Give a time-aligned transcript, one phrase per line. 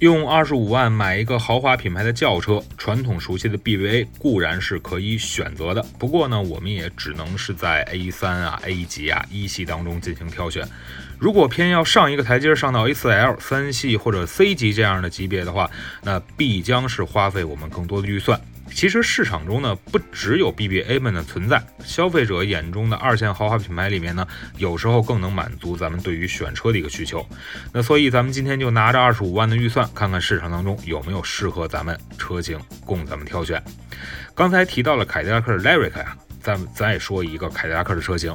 [0.00, 10.66] 用二十五万买一个豪华品牌的轿车，传统熟悉的 BBA 固然是可以选择的，不过呢，我们也只能是在 A 三啊、A 级啊一系当中进行挑选。
[11.18, 15.70] 如果偏要上一个台阶，上到 A4L 三系或者 C 级这样的级别的话，
[16.02, 18.38] 那必将是花费我们更多的预算。
[18.74, 24.26] 其实市场中呢，不只有 BBA 们的存在，消费者眼中的二线豪华品牌里面呢，
[24.58, 27.24] 有时候更能满足咱们对于选车的一个需求。
[27.72, 33.62] 那所以咱们今天就拿着二十五万的预算，看看市场当中有没有适合咱们车型供咱们挑选。
[34.34, 38.34] 刚才提到了凯迪拉克的 Lyric 呀，咱们再说一个凯迪拉克的车型，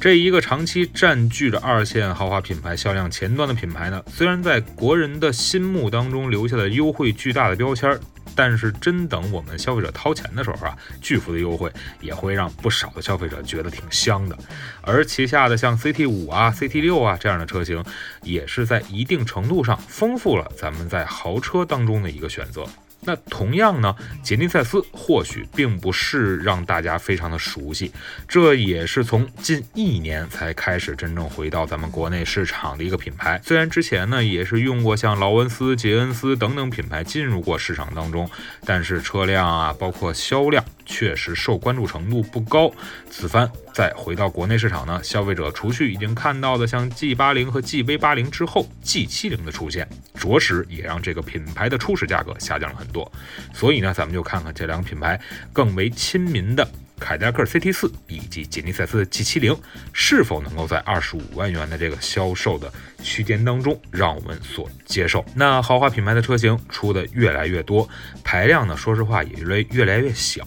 [0.00, 7.98] 这一个长期占据着二线豪华品牌销量前端的品牌呢，虽然在国人的心目当中留下了优惠巨大的标签。
[8.42, 14.38] 但是真等我们消费者掏钱的时候啊，巨幅的优惠也会让不少的消费者觉得挺香的。
[14.80, 17.84] 而旗下的像 CT 五啊、CT 六啊这样的车型，
[18.22, 22.64] 也是在一定程度上丰富了咱们在豪车当中的一个选择。
[23.02, 27.90] 那同样呢，杰尼赛斯或许并不是让大家非常的熟悉，
[28.28, 33.40] 这也是从近一年才开始真正回到咱们国内市场的一个品牌。
[33.42, 38.30] 虽然之前呢也是用过像劳恩斯、杰恩斯等等品牌进入过市场当中，
[38.64, 40.64] 但是车辆啊，包括销量。
[40.90, 42.70] 确实受关注程度不高。
[43.08, 53.10] 此番再回到国内市场呢，消费者除去已经看到的像 G 八零和 G V 八零之后，G 七零的出现，着实也让这个品牌的初始价格下降了很多。
[53.54, 55.18] 所以呢，咱们就看看这两个品牌
[55.52, 56.68] 更为亲民的。
[57.00, 59.56] 凯迪拉克 CT 四以及杰尼赛斯 G 七零
[59.92, 62.70] 是否能够在二十五万元的这个销售的
[63.02, 65.24] 区间当中让我们所接受？
[65.34, 67.88] 那豪华品牌的车型出的越来越多，
[68.22, 70.46] 排量呢，说实话也越来越来越小。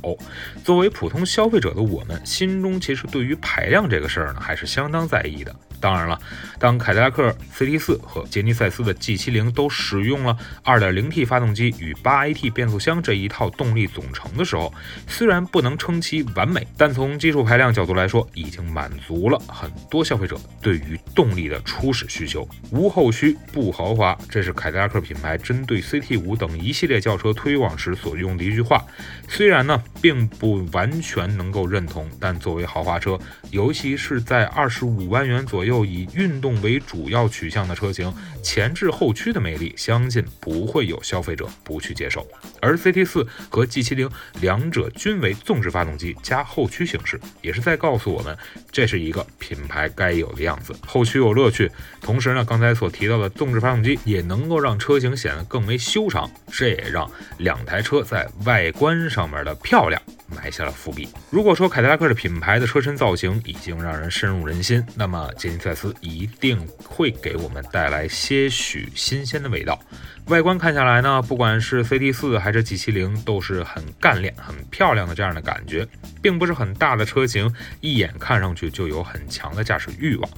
[0.63, 5.53] 作为普通消费者的我们，心中其实对于排量这个事儿呢，还是相当在意的。
[5.83, 6.17] 当然了，
[6.57, 14.73] 当凯迪拉克 CT 四和杰尼赛斯的 G 七零都使用了 2.0T 发动机与 8AT 变速箱这一套动力总成的时候，
[15.05, 22.47] 虽然不能称其完美，但从基础排量角度来说，已经满足了很多消费者对于动力的初始需求。
[22.71, 28.81] 无后驱不豪华，这是凯迪拉克品牌针对 CT 五等一系列轿车推广时所用的一句话。
[29.27, 33.19] 虽然呢，并不完全能够认同，但作为豪华车，
[33.51, 35.72] 尤其是在25万元左右。
[35.73, 38.13] 又以运动为主要取向的车型，
[38.43, 42.27] 前置后驱的魅力，相信不会有消费者不去接受。
[42.61, 44.07] 而 CT 四和 G 七零
[44.39, 48.37] 两者均为纵置发动机加后驱形式，也是在告诉我们，
[48.71, 50.75] 这是一个品牌该有的样子。
[50.85, 57.09] 后驱有乐趣，同时呢，刚才所提到的纵置发动机也能够让车型显得更为修长，这也让
[57.39, 59.99] 两台车在外观上面的漂亮。
[60.35, 61.07] 埋下了伏笔。
[61.29, 69.79] 如果说凯迪拉克的品牌的车身造型已经让人深入人心，那么今尼赛斯一定会给我们带来些许新鲜的味道。
[70.27, 75.85] 外观看下来呢，不管是 CT 四还是 G 七零，都是很干练、很漂亮的这样的感觉，
[76.21, 80.31] 并不是很大的车型，一眼看上去就有很强的驾驶欲望。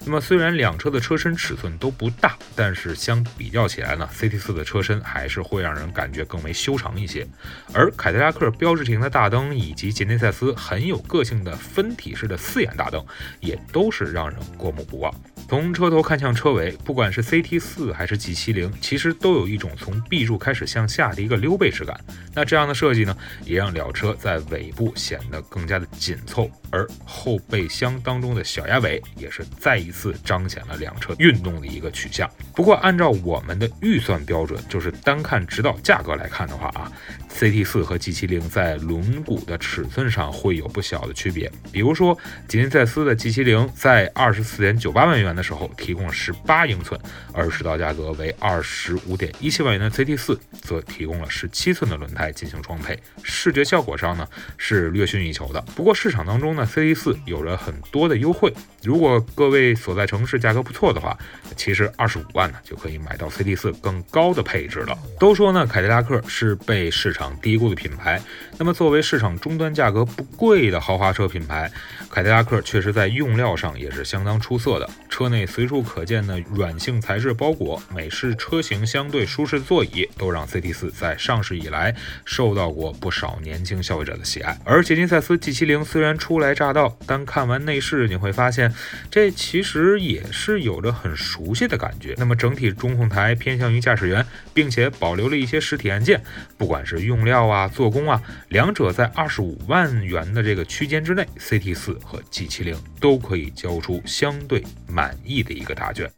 [0.00, 7.26] 那么虽然两车的车身尺寸都不大，但是相比较起来呢，CT 四的车身还是会让人感觉更为修长一些。
[7.72, 13.02] 而凯迪拉克标志型的大灯以及杰尼赛斯很有个性的分体式的四眼大灯，
[13.40, 15.12] 也都是让人过目不忘。
[15.50, 22.00] 从车头看向车尾，不管是 CT 四还是 G 七零，其实都有一种从 B 柱开始向下的一个溜背式感。
[22.32, 32.30] 那这样的设计呢，也让了车在尾部显得更加的紧凑，而后备箱当中的小鸭尾也是再一次彰显了两车运动的一个取向。
[32.54, 36.92] 不过，按照我们的预算标准，就是单看指导价格来看的话啊
[37.28, 41.50] ，CT 四和 G 七零在轮毂的尺寸上会有不小的区别。
[41.72, 42.16] 比如说，
[42.46, 45.39] 吉尼赛斯的 G 七零在二十四点九八万元的。
[45.40, 47.00] 的时候提供了十八英寸，
[47.32, 54.28] 而指导价格为二十五点一七万元的 CT 四则提供了十七寸的轮胎进行装配，视觉效果上呢
[54.58, 55.58] 是略逊一筹的。
[55.74, 58.52] 不过市场当中呢，CT 四有着很多的优惠，
[58.82, 61.16] 如果各位所在城市价格不错的话，
[61.56, 64.98] 其实二十五万呢就可以买到 CT 四更高的配置了。
[65.18, 68.20] 都说呢凯迪拉克是被市场低估的品牌，
[68.58, 71.72] 那么作为市场终端价格不贵的豪华车品牌，
[72.10, 75.29] 凯迪拉克确实在用料上也是相当出色的车。
[75.30, 81.94] 内随处可见的软性材质包裹、美式车型相对舒适座椅，都让 CT4 在上市以来
[82.24, 84.58] 受到过不少年轻消费者的喜爱。
[84.64, 88.74] 而捷尼赛斯 G70 虽然初来乍到，但看完内饰你会发现，
[89.10, 92.14] 这其实也是有着很熟悉的感觉。
[92.18, 96.22] 那么整体中控台偏向于驾驶员，并且保留了一些实体按键，
[96.58, 106.10] 不管是用料啊、做工啊，两者在二十五万元的这个区间之内，CT4 和 G70 都可以交出相对满意的一个答卷。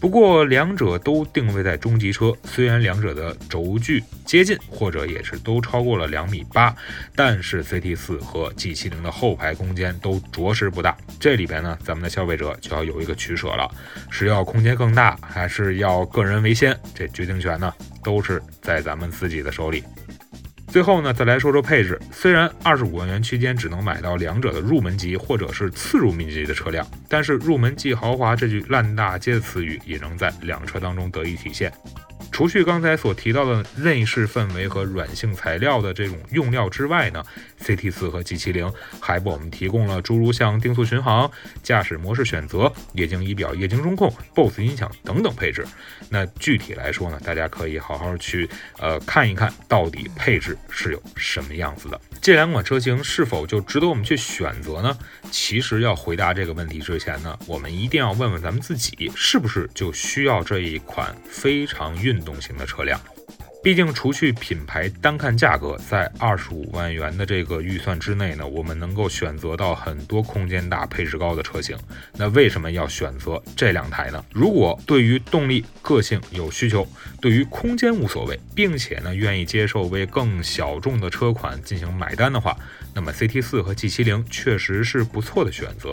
[0.00, 6.74] 不过两者都定位在中级车，虽然两者的轴距接近，或者也是都超过了两米八，
[7.14, 10.96] 但是 CT4 和 G70 的后排空间都着实不大。
[11.18, 13.70] 这里边呢，咱们的消费者就要有一个取舍了，
[14.10, 16.74] 是要空间更大，还是要个人为先？
[16.94, 17.70] 这决定权呢，
[18.02, 19.84] 都是在咱们自己的手里。
[20.70, 22.00] 最后呢，再来说说配置。
[22.12, 31.72] 虽然二十五万元区间只能买到两者的入门级或者是次入门级的车辆，但是入门即豪华这句烂大街的词语也能在两车当中得以体现。
[32.30, 37.20] 除去刚才所提到的内饰氛围和软性材料的这种用料之外呢
[37.64, 41.30] ，CT4 和 G70 还为我们提供了诸如像定速巡航、
[41.62, 45.66] 驾驶模式选择、液晶仪表、液晶中控、BOSS 音响等等配置。
[46.08, 48.48] 那具体来说呢，大家可以好好去
[48.78, 52.00] 呃看一看到底配置是有什么样子的。
[52.20, 54.96] 这两款车型是否就值得我们去选择呢？
[55.30, 61.90] 其实要回答这个问题之前呢，我们一定要问问咱们自己，是不是就需要这一款非常。
[62.00, 62.98] 运动型的车辆。
[63.62, 71.76] 毕竟，除去品牌，单看价格，在二十五万元的这个预算之内呢，我们能够选择到很多空间大、配置高的车型。
[72.16, 74.24] 那为什么要选择这两台呢？
[74.32, 76.88] 如果对于动力、个性有需求，
[77.20, 82.56] 对于空间无所谓，并且呢愿意接受为更小众的车款进行买单的话，
[82.94, 85.92] 那么 CT 四和 G 七零确实是不错的选择。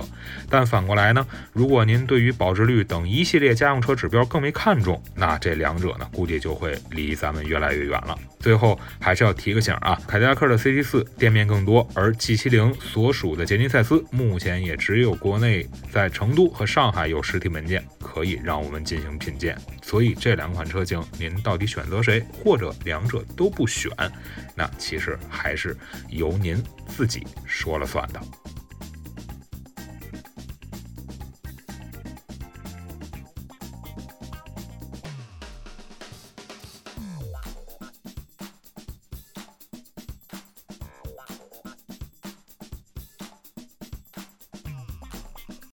[0.50, 8.18] 但反过来呢，如果您对于保值率等一系列家用车指标更为看重，那这两者呢，估计就会离咱们远越来越远了。
[8.40, 19.58] 最后还是要提个醒啊，凯迪拉克的 CT 四店面更多，而 G 七零所属的捷尼赛斯目前也只有国内在成都和上海有实体门店可以让我们进行品鉴。
[19.82, 23.92] 所以这两款车型，您到底选择谁，或者两者都不选，
[24.56, 25.76] 那其实还是
[26.10, 28.22] 由您自己说了算的。